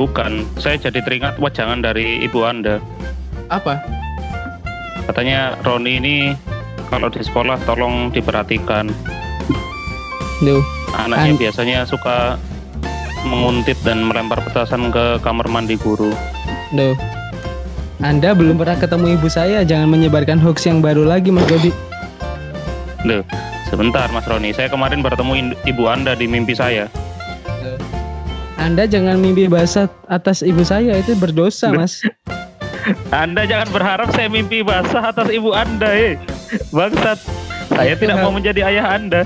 Bukan, 0.00 0.48
saya 0.56 0.80
jadi 0.80 1.04
teringat 1.04 1.36
wajangan 1.36 1.84
dari 1.84 2.24
ibu 2.24 2.40
Anda. 2.44 2.80
Apa? 3.52 3.80
Katanya 5.04 5.54
Roni 5.62 6.00
ini 6.00 6.16
kalau 6.86 7.08
di 7.08 7.20
sekolah 7.20 7.58
tolong 7.64 8.10
diperhatikan. 8.10 8.90
Duh, 10.40 10.60
Anaknya 10.94 11.32
An- 11.32 11.40
biasanya 11.40 11.78
suka 11.84 12.36
menguntit 13.26 13.76
dan 13.82 14.06
melempar 14.06 14.38
petasan 14.40 14.88
ke 14.90 15.18
kamar 15.20 15.48
mandi 15.48 15.74
guru. 15.76 16.12
duh. 16.70 16.94
Anda 17.96 18.36
belum 18.36 18.60
pernah 18.60 18.76
ketemu 18.76 19.16
ibu 19.16 19.24
saya, 19.26 19.64
jangan 19.64 19.88
menyebarkan 19.88 20.36
hoax 20.36 20.68
yang 20.68 20.84
baru 20.84 21.08
lagi, 21.08 21.32
Mas 21.32 21.48
Dodi. 21.48 21.72
Loh, 23.08 23.24
sebentar 23.66 24.04
Mas 24.12 24.28
Roni, 24.28 24.52
saya 24.52 24.68
kemarin 24.68 25.00
bertemu 25.00 25.56
ibu 25.64 25.88
Anda 25.88 26.12
di 26.12 26.28
mimpi 26.28 26.52
saya. 26.52 26.92
Anda 28.56 28.84
jangan 28.84 29.16
mimpi 29.16 29.48
basah 29.48 29.88
atas 30.12 30.44
ibu 30.44 30.60
saya, 30.60 31.00
itu 31.00 31.16
berdosa, 31.16 31.72
Duh. 31.72 31.80
Mas. 31.80 32.04
Anda 33.24 33.48
jangan 33.48 33.72
berharap 33.72 34.08
saya 34.12 34.28
mimpi 34.28 34.60
basah 34.60 35.16
atas 35.16 35.32
ibu 35.32 35.56
Anda, 35.56 35.88
eh. 35.88 36.14
Bangsat. 36.70 37.18
Saya 37.66 37.92
Itu 37.92 38.02
tidak 38.02 38.16
hal- 38.16 38.24
mau 38.24 38.32
menjadi 38.32 38.60
ayah 38.64 38.86
Anda. 38.94 39.22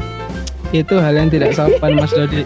Itu 0.70 0.98
hal 0.98 1.14
yang 1.14 1.28
tidak 1.28 1.52
sopan, 1.52 1.94
Mas 1.94 2.10
Dodi. 2.10 2.42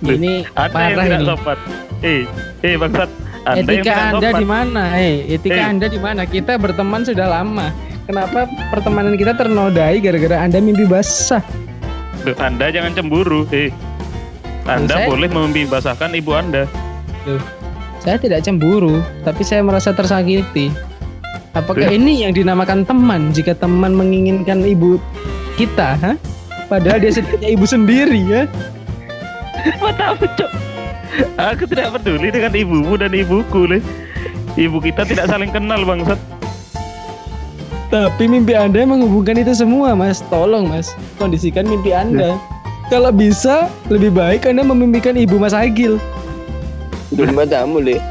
Duh, 0.00 0.16
Ini 0.16 0.44
Anda 0.52 0.60
yang 0.60 0.72
parah 0.72 1.04
tidak 1.04 1.20
ini. 1.20 1.26
sopan. 1.26 1.58
Eh, 2.00 2.22
eh 2.60 2.74
bangsat. 2.76 3.10
Anda 3.44 3.60
yang 3.72 3.84
etika 3.84 3.92
tidak 3.92 4.08
Anda 4.10 4.28
di 4.34 4.46
mana? 4.46 4.82
Eh, 4.96 5.16
etika 5.30 5.60
Eh. 5.60 5.64
Anda 5.66 5.86
di 5.86 6.00
mana? 6.00 6.22
Kita 6.24 6.52
berteman 6.56 7.04
sudah 7.04 7.26
lama. 7.30 7.68
Kenapa 8.04 8.44
pertemanan 8.68 9.16
kita 9.16 9.32
ternodai 9.32 9.96
gara-gara 9.98 10.36
Anda 10.38 10.60
mimpi 10.60 10.84
basah? 10.84 11.40
Duh, 12.20 12.36
anda 12.38 12.68
jangan 12.68 12.92
cemburu, 12.92 13.44
eh. 13.50 13.68
Anda 14.64 14.96
Saya- 14.96 15.08
boleh 15.08 15.28
memimpi 15.28 15.64
basahkan 15.64 16.12
ibu 16.12 16.32
Anda. 16.32 16.64
Saya 18.00 18.16
tidak 18.16 18.40
cemburu, 18.40 19.00
tapi 19.20 19.40
saya 19.40 19.60
merasa 19.60 19.92
tersakiti. 19.92 20.68
Apakah 21.54 21.86
ini 21.86 22.26
yang 22.26 22.34
dinamakan 22.34 22.82
teman 22.82 23.30
jika 23.30 23.54
teman 23.54 23.94
menginginkan 23.94 24.66
ibu 24.66 24.98
kita, 25.54 25.94
ha? 26.02 26.12
Padahal 26.66 26.98
dia 26.98 27.14
sebenarnya 27.14 27.48
ibu 27.54 27.62
sendiri, 27.62 28.20
ya? 28.26 28.42
Matamu, 29.78 30.26
Cok. 30.34 30.50
Aku 31.38 31.62
tidak 31.70 31.94
peduli 31.94 32.34
dengan 32.34 32.50
ibumu 32.50 32.98
dan 32.98 33.14
ibuku, 33.14 33.70
Le. 33.70 33.78
Ibu 34.58 34.82
kita 34.82 35.06
tidak 35.06 35.30
saling 35.30 35.54
kenal, 35.54 35.86
bangsat. 35.86 36.18
Tapi 37.94 38.26
mimpi 38.26 38.58
Anda 38.58 38.82
menghubungkan 38.82 39.38
itu 39.38 39.54
semua, 39.54 39.94
Mas. 39.94 40.26
Tolong, 40.26 40.66
Mas. 40.66 40.90
Kondisikan 41.22 41.70
mimpi 41.70 41.94
Anda. 41.94 42.34
Kalau 42.90 43.14
bisa 43.14 43.70
lebih 43.86 44.10
baik 44.10 44.50
Anda 44.50 44.66
memimpikan 44.66 45.14
ibu 45.14 45.38
Mas 45.38 45.54
Agil. 45.54 46.02
Di 47.14 47.22
rumah 47.22 47.46
tamu, 47.46 47.78
Le. 47.78 48.02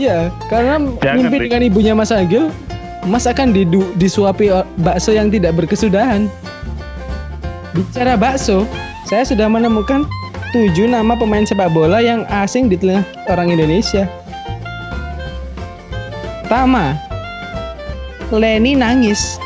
Iya, 0.00 0.18
karena 0.48 0.80
Jangan, 0.96 1.16
mimpi 1.20 1.36
Rik. 1.36 1.42
dengan 1.44 1.60
ibunya 1.62 1.92
Mas 1.92 2.08
Agil, 2.08 2.48
Mas 3.04 3.28
akan 3.28 3.52
didu- 3.52 3.92
disuapi 3.94 4.48
o- 4.48 4.64
bakso 4.78 5.12
yang 5.12 5.28
tidak 5.28 5.52
berkesudahan. 5.54 6.24
Bicara 7.70 8.16
bakso, 8.16 8.64
saya 9.04 9.22
sudah 9.22 9.44
menemukan 9.46 10.08
tujuh 10.50 10.88
nama 10.88 11.12
pemain 11.12 11.44
sepak 11.44 11.68
bola 11.68 12.00
yang 12.00 12.24
asing 12.34 12.66
di 12.66 12.74
telinga 12.74 13.04
orang 13.28 13.52
Indonesia. 13.52 14.08
Pertama, 16.40 16.96
Leni 18.30 18.72
nangis. 18.74 19.36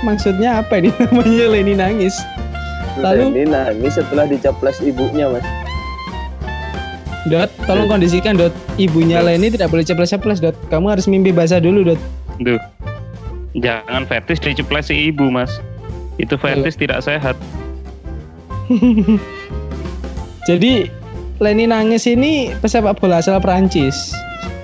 Maksudnya 0.00 0.64
apa 0.64 0.80
ini 0.80 0.88
namanya 0.98 1.44
Leni 1.46 1.74
nangis? 1.74 2.16
Lalu- 2.96 3.30
Ini 3.32 3.44
nangis 3.46 3.94
setelah 3.94 4.24
dicoples 4.24 4.80
ibunya, 4.80 5.28
Mas. 5.28 5.44
Dot, 7.28 7.52
tolong 7.68 7.84
kondisikan 7.90 8.38
Dot. 8.40 8.54
Ibunya 8.80 9.20
Leni 9.20 9.52
tidak 9.52 9.68
boleh 9.68 9.84
ceples-ceples 9.84 10.40
Dot. 10.40 10.56
Kamu 10.72 10.88
harus 10.88 11.04
mimpi 11.04 11.34
basah 11.34 11.60
dulu 11.60 11.92
Dot. 11.92 12.00
Duh. 12.40 12.60
Jangan 13.58 14.08
fetis 14.08 14.40
diceplesi 14.40 15.12
ibu, 15.12 15.28
Mas. 15.28 15.60
Itu 16.16 16.40
fetis 16.40 16.78
tidak 16.80 17.04
sehat. 17.04 17.36
Jadi 20.48 20.88
Leni 21.40 21.64
nangis 21.64 22.04
ini 22.04 22.52
pesepak 22.60 23.00
bola 23.00 23.20
asal 23.20 23.40
Prancis. 23.40 24.12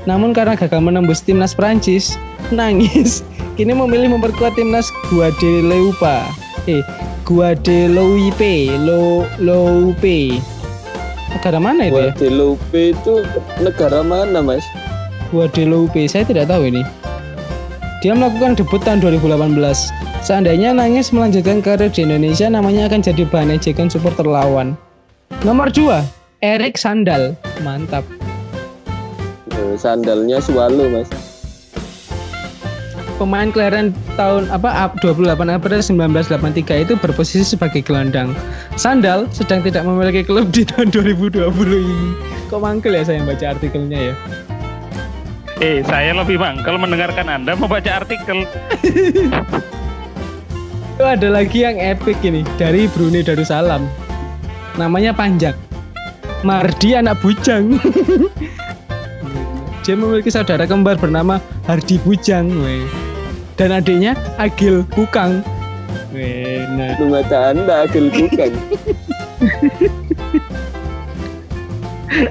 Namun 0.04 0.36
karena 0.36 0.54
gagal 0.54 0.80
menembus 0.80 1.24
timnas 1.24 1.56
Prancis, 1.56 2.20
nangis. 2.52 3.24
Kini 3.56 3.72
memilih 3.72 4.12
memperkuat 4.12 4.56
timnas 4.56 4.92
Guadeloupe. 5.08 6.20
Eh, 6.68 6.84
Guadeloupe, 7.24 8.76
Lo 8.84 9.24
Loupe. 9.40 10.36
Negara 11.36 11.60
mana 11.60 11.92
itu 11.92 12.00
ya? 12.00 12.16
Guadeloupe 12.16 12.96
itu 12.96 13.14
negara 13.60 14.00
mana, 14.00 14.40
Mas? 14.40 14.64
Guadeloupe, 15.28 16.08
saya 16.08 16.24
tidak 16.24 16.48
tahu 16.48 16.72
ini. 16.72 16.80
Dia 18.00 18.16
melakukan 18.16 18.56
debut 18.56 18.80
tahun 18.80 19.04
2018. 19.04 19.60
Seandainya 20.24 20.72
nangis 20.72 21.12
melanjutkan 21.12 21.60
karir 21.60 21.92
di 21.92 22.08
Indonesia, 22.08 22.48
namanya 22.48 22.88
akan 22.88 23.04
jadi 23.04 23.28
bahan 23.28 23.52
ejekan 23.52 23.92
supporter 23.92 24.24
lawan. 24.24 24.80
Nomor 25.44 25.68
2, 25.68 26.00
Erik 26.40 26.80
Sandal. 26.80 27.36
Mantap. 27.60 28.08
Eh, 29.52 29.76
Sandalnya 29.76 30.40
swallow, 30.40 30.88
Mas. 30.88 31.12
Pemain 33.16 33.48
kelahiran 33.48 33.96
tahun 34.20 34.52
apa 34.52 34.68
ap- 34.68 35.00
28 35.00 35.48
April 35.48 35.80
1983 35.80 36.84
itu 36.84 36.92
berposisi 37.00 37.56
sebagai 37.56 37.80
gelandang. 37.80 38.36
Sandal 38.76 39.24
sedang 39.32 39.64
tidak 39.64 39.88
memiliki 39.88 40.20
klub 40.20 40.52
di 40.52 40.68
tahun 40.68 40.92
2020 40.92 41.48
ini. 41.80 42.08
Kok 42.52 42.60
mangkel 42.60 42.92
ya 42.92 43.08
saya 43.08 43.24
baca 43.24 43.56
artikelnya 43.56 44.12
ya? 44.12 44.14
Eh, 45.64 45.80
saya 45.88 46.12
lebih 46.12 46.36
mangkel 46.36 46.76
mendengarkan 46.76 47.32
Anda 47.32 47.56
membaca 47.56 48.04
artikel. 48.04 48.44
Itu 50.96 51.04
ada 51.04 51.28
lagi 51.32 51.64
yang 51.64 51.80
epic 51.80 52.20
ini 52.20 52.44
dari 52.60 52.84
Brunei 52.92 53.24
Darussalam. 53.24 53.88
Namanya 54.76 55.16
panjang. 55.16 55.56
Mardi 56.44 56.92
anak 56.92 57.16
bujang. 57.24 57.72
Dia 59.88 59.94
memiliki 59.96 60.28
saudara 60.28 60.68
kembar 60.68 61.00
bernama 61.00 61.40
Hardi 61.64 61.96
Bujang. 62.02 62.50
weh. 62.60 63.05
Dan 63.56 63.72
adiknya 63.72 64.12
Agil 64.36 64.84
Kukang. 64.92 65.40
Weh, 66.16 66.64
nah. 66.76 66.96
Lu 66.96 67.12
baca 67.12 67.52
Anda 67.52 67.84
agil 67.84 68.08
bukan. 68.08 68.50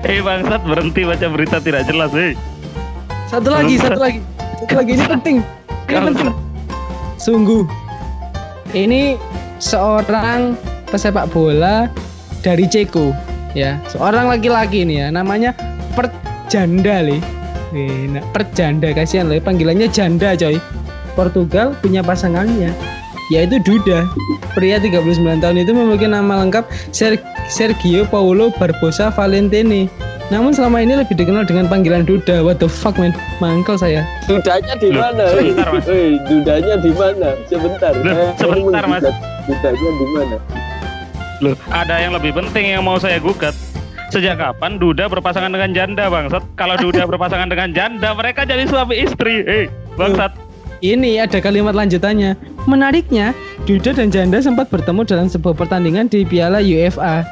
Eh, 0.02 0.18
bangsat 0.26 0.62
berhenti 0.66 1.06
baca 1.06 1.28
berita 1.30 1.58
tidak 1.62 1.86
jelas, 1.86 2.10
eh. 2.18 2.34
Satu 3.30 3.54
lagi, 3.54 3.78
satu 3.78 4.02
lagi. 4.02 4.20
Satu 4.58 4.74
lagi 4.74 4.92
ini 4.98 5.06
penting. 5.06 5.38
Ini 5.86 6.00
penting. 6.10 6.34
Sungguh. 7.22 7.70
Ini 8.74 9.22
seorang 9.62 10.58
pesepak 10.90 11.30
bola 11.30 11.86
dari 12.42 12.66
Ceko, 12.66 13.14
ya. 13.54 13.78
Seorang 13.94 14.34
laki-laki 14.34 14.82
ini 14.82 15.06
ya, 15.06 15.14
namanya 15.14 15.54
Perjanda 15.94 17.06
le. 17.06 17.22
Eh, 17.78 18.10
nah, 18.10 18.26
Perjanda 18.34 18.90
kasihan 18.98 19.30
le, 19.30 19.38
panggilannya 19.38 19.86
Janda 19.94 20.34
coy. 20.34 20.58
Portugal 21.16 21.74
punya 21.80 22.04
pasangannya 22.04 22.76
yaitu 23.28 23.58
Duda. 23.58 24.06
Pria 24.54 24.78
39 24.78 25.02
tahun 25.42 25.58
itu 25.58 25.74
memiliki 25.74 26.06
nama 26.06 26.46
lengkap 26.46 26.70
Ser- 26.94 27.18
Sergio 27.50 28.06
Paulo 28.06 28.54
Barbosa 28.54 29.10
Valentini. 29.10 29.90
Namun 30.26 30.54
selama 30.54 30.82
ini 30.82 30.98
lebih 30.98 31.14
dikenal 31.14 31.46
dengan 31.46 31.66
panggilan 31.66 32.06
Duda. 32.06 32.42
What 32.42 32.58
the 32.58 32.70
fuck 32.70 32.98
man? 32.98 33.14
Mangkel 33.38 33.78
saya. 33.78 34.06
Dudanya 34.26 34.74
di 34.74 34.90
mana? 34.90 35.26
hei? 35.32 35.54
sebentar, 35.54 35.68
Mas. 35.70 35.86
Hei, 35.86 36.10
dudanya 36.26 36.76
di 36.78 36.92
mana? 36.94 37.30
Sebentar. 37.46 37.92
Loh, 37.94 38.16
sebentar, 38.36 38.84
Mas. 38.86 39.02
duda- 39.02 39.18
Dudanya 39.46 39.90
di 39.92 40.06
mana? 40.10 40.38
Loh, 41.42 41.56
ada 41.68 41.96
yang 41.98 42.14
lebih 42.14 42.32
penting 42.32 42.74
yang 42.74 42.82
mau 42.82 42.98
saya 42.98 43.18
gugat. 43.18 43.54
Sejak 44.10 44.38
kapan 44.38 44.78
Duda 44.78 45.10
berpasangan 45.10 45.50
dengan 45.50 45.74
janda, 45.74 46.08
bangsat? 46.08 46.42
Kalau 46.56 46.78
Duda 46.78 47.04
berpasangan 47.04 47.50
dengan 47.50 47.74
janda, 47.74 48.14
mereka 48.14 48.46
jadi 48.46 48.66
suami 48.66 49.02
istri. 49.02 49.42
Eh, 49.44 49.66
bangsat. 49.94 50.45
Ini 50.84 51.24
ada 51.24 51.40
kalimat 51.40 51.72
lanjutannya. 51.78 52.36
Menariknya, 52.66 53.32
Duda 53.64 53.96
dan 53.96 54.10
Janda 54.12 54.42
sempat 54.42 54.68
bertemu 54.74 55.06
dalam 55.08 55.28
sebuah 55.30 55.56
pertandingan 55.56 56.10
di 56.10 56.26
Piala 56.26 56.60
UEFA 56.60 57.24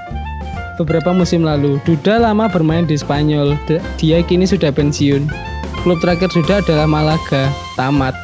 beberapa 0.77 1.13
musim 1.13 1.45
lalu. 1.45 1.77
Duda 1.85 2.21
lama 2.21 2.49
bermain 2.49 2.85
di 2.85 2.97
Spanyol. 2.97 3.57
Dia 3.99 4.23
kini 4.25 4.47
sudah 4.47 4.73
pensiun. 4.73 5.27
Klub 5.83 5.99
terakhir 5.99 6.31
Duda 6.31 6.63
adalah 6.63 6.87
Malaga. 6.87 7.51
Tamat. 7.75 8.15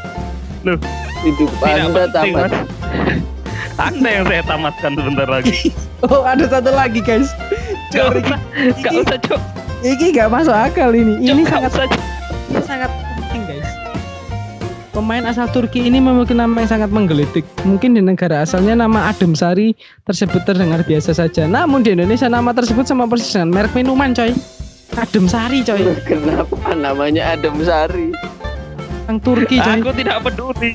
Loh, 0.64 0.80
Hidup 1.24 1.52
tidak 1.60 1.92
Anda 1.92 2.04
penting, 2.08 2.34
tamat. 2.36 2.52
Mas. 2.52 2.54
Anda 3.80 4.10
yang 4.12 4.26
saya 4.28 4.44
tamatkan 4.44 4.92
sebentar 4.96 5.28
lagi. 5.28 5.56
Oh, 6.00 6.24
ada 6.24 6.48
satu 6.48 6.72
lagi, 6.72 7.04
guys. 7.04 7.36
Gak 7.92 8.08
Cok, 8.08 8.24
usah, 8.24 8.40
gak 8.80 8.94
usah, 9.04 9.20
Cok. 9.20 9.42
Ini 9.84 10.16
nggak 10.16 10.32
masuk 10.32 10.56
akal 10.56 10.96
ini. 10.96 11.20
Ini 11.20 11.44
Cok, 11.44 11.60
gak 11.60 11.74
sangat 11.76 12.00
usah, 12.56 12.64
sangat. 12.64 13.09
Pemain 14.90 15.22
asal 15.30 15.46
Turki 15.54 15.86
ini 15.86 16.02
memiliki 16.02 16.34
nama 16.34 16.66
yang 16.66 16.70
sangat 16.70 16.90
menggelitik. 16.90 17.46
Mungkin 17.62 17.94
di 17.94 18.02
negara 18.02 18.42
asalnya 18.42 18.74
nama 18.74 19.14
Adem 19.14 19.38
Sari 19.38 19.78
tersebut 20.02 20.42
terdengar 20.50 20.82
biasa 20.82 21.14
saja. 21.14 21.46
Namun 21.46 21.86
di 21.86 21.94
Indonesia 21.94 22.26
nama 22.26 22.50
tersebut 22.58 22.90
sama 22.90 23.06
persis 23.06 23.38
dengan 23.38 23.54
merek 23.54 23.78
minuman, 23.78 24.18
coy. 24.18 24.34
Adem 24.98 25.30
Sari, 25.30 25.62
coy. 25.62 25.94
Kenapa 26.10 26.74
namanya 26.74 27.38
Adem 27.38 27.62
Sari? 27.62 28.18
Yang 29.06 29.18
Turki, 29.22 29.62
coy. 29.62 29.78
Aku 29.78 29.94
tidak 29.94 30.18
peduli. 30.26 30.72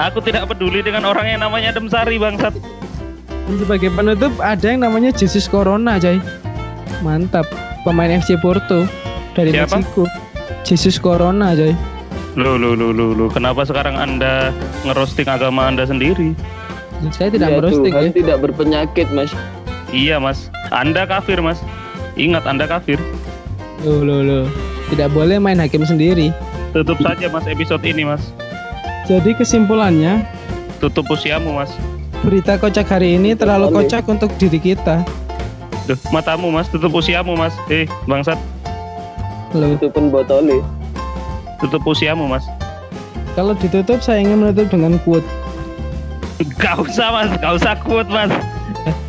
Aku 0.00 0.18
tidak 0.24 0.44
peduli 0.48 0.80
dengan 0.80 1.04
orang 1.04 1.28
yang 1.28 1.40
namanya 1.44 1.76
Adem 1.76 1.92
Sari, 1.92 2.16
bangsat. 2.16 2.56
Dan 3.28 3.54
sebagai 3.60 3.92
penutup 3.92 4.32
ada 4.40 4.64
yang 4.64 4.80
namanya 4.80 5.12
Jesus 5.12 5.44
Corona, 5.44 6.00
coy. 6.00 6.16
Mantap. 7.04 7.44
Pemain 7.84 8.16
FC 8.16 8.40
Porto 8.40 8.88
dari 9.36 9.52
Siapa? 9.52 9.76
Meksiko. 9.76 10.08
Jesus 10.64 10.96
Corona, 10.96 11.52
coy. 11.52 11.97
Loh, 12.34 12.54
loh, 12.54 12.72
loh, 12.72 12.90
loh, 12.90 13.12
loh. 13.14 13.28
Kenapa 13.28 13.64
sekarang 13.64 13.94
Anda 13.94 14.52
ngerosting 14.82 15.26
agama 15.26 15.64
Anda 15.64 15.84
sendiri? 15.84 16.36
Saya 17.10 17.30
tidak 17.30 17.48
Ya, 17.48 17.56
merosting 17.56 17.92
Tuhan 17.92 18.04
ya. 18.04 18.14
tidak 18.14 18.36
berpenyakit, 18.42 19.06
Mas. 19.10 19.30
Iya, 19.88 20.18
Mas. 20.18 20.50
Anda 20.68 21.06
kafir, 21.06 21.38
Mas. 21.38 21.58
Ingat 22.14 22.44
Anda 22.44 22.66
kafir. 22.66 22.98
Loh, 23.80 24.02
loh, 24.02 24.20
loh. 24.20 24.44
Tidak 24.88 25.08
boleh 25.08 25.38
main 25.38 25.56
hakim 25.56 25.82
sendiri. 25.82 26.34
Tutup 26.70 26.98
saja, 26.98 27.26
Mas, 27.28 27.46
episode 27.46 27.82
ini, 27.82 28.02
Mas. 28.04 28.22
Jadi 29.06 29.32
kesimpulannya, 29.32 30.26
Tutup 30.78 31.08
usiamu, 31.08 31.54
Mas. 31.54 31.72
berita 32.20 32.54
kocak 32.54 32.86
hari 32.88 33.14
ini 33.14 33.32
terlalu 33.32 33.66
Boleh. 33.68 33.76
kocak 33.82 34.04
untuk 34.04 34.30
diri 34.36 34.58
kita. 34.60 35.02
Duh, 35.86 35.98
matamu, 36.10 36.50
Mas. 36.50 36.66
Tutup 36.68 36.92
usiamu, 36.92 37.34
Mas. 37.34 37.54
Eh, 37.66 37.86
bangsat. 38.04 38.36
Loh, 39.54 39.72
Itu 39.72 39.88
pun 39.88 40.10
botolnya. 40.10 40.60
Tutup 41.58 41.82
usiamu, 41.84 42.30
Mas. 42.30 42.46
kalau 43.34 43.54
ditutup 43.54 44.02
saya 44.02 44.18
ingin 44.18 44.42
menutup 44.42 44.66
dengan 44.66 44.98
quote. 45.06 45.26
Gak 46.58 46.78
usah, 46.82 47.10
Mas. 47.14 47.30
Gak 47.38 47.52
usah 47.58 47.74
kuat, 47.82 48.06
Mas. 48.10 48.30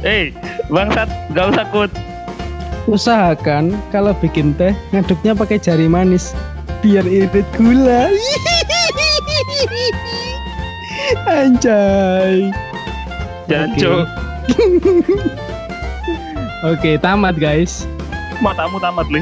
Eh, 0.01 0.33
bangsat. 0.69 1.09
Gak 1.33 1.53
usah 1.53 1.65
kuat. 1.69 1.91
Usahakan 2.85 3.77
kalau 3.93 4.17
bikin 4.17 4.53
teh 4.57 4.73
ngaduknya 4.89 5.38
pakai 5.38 5.62
jari 5.62 5.85
manis 5.85 6.33
biar 6.81 7.05
irit 7.05 7.45
gula. 7.53 8.09
Anjay. 11.29 12.49
Jangan, 13.49 13.69
Oke. 13.73 14.05
Oke, 16.69 16.91
tamat 16.99 17.35
guys. 17.38 17.85
Matamu 18.41 18.77
tamat, 18.77 19.07
Li. 19.09 19.21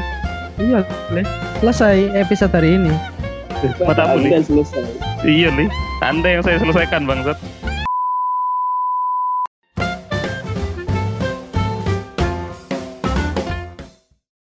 Iya, 0.58 0.82
Le. 1.12 1.22
Selesai 1.60 2.12
episode 2.12 2.52
hari 2.52 2.76
ini. 2.76 2.92
Anda 3.64 4.40
selesai. 4.42 4.84
Iya, 5.26 5.50
Li. 5.54 5.66
Anda 6.04 6.38
yang 6.38 6.42
saya 6.46 6.62
selesaikan, 6.62 7.04
bangsat. 7.04 7.38